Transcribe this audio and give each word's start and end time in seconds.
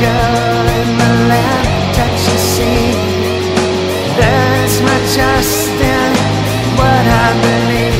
girl 0.00 0.64
in 0.78 0.88
the 1.02 1.12
land 1.30 1.66
that 1.98 2.14
you 2.26 2.36
see. 2.54 2.84
That's 4.20 4.76
my 4.88 4.98
trust 5.14 5.78
in 5.96 6.12
what 6.78 7.04
I 7.24 7.28
believe. 7.46 7.98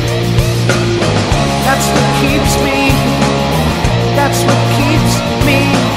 That's 1.66 1.88
what 1.94 2.08
keeps 2.22 2.54
me. 2.66 2.80
That's 4.14 4.40
what 4.46 4.62
keeps 4.78 5.14
me. 5.46 5.87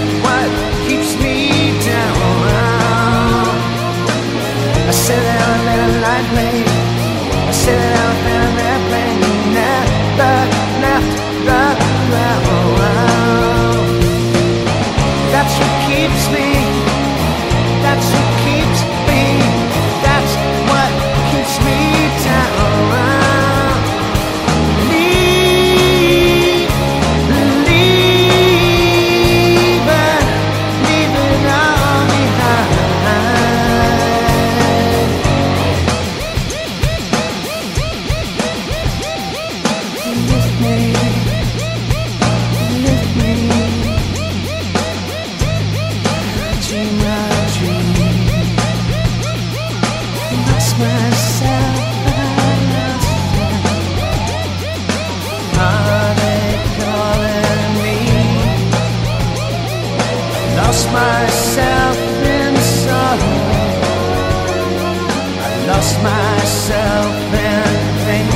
what? 0.00 0.71
lost 65.82 66.02
myself 66.02 67.12
in 67.34 67.64
pain. 68.06 68.28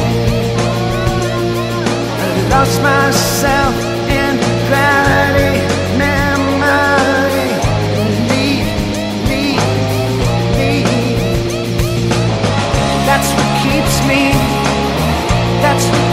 I 2.22 2.48
lost 2.50 2.82
myself 2.82 3.74
in 4.20 4.34
gravity, 4.66 5.62
memory, 5.96 7.46
need, 8.30 8.66
need, 9.30 9.62
need. 10.58 10.86
That's 13.06 13.30
what 13.36 13.50
keeps 13.62 13.96
me. 14.08 14.32
That's 15.62 15.86
what 15.86 16.05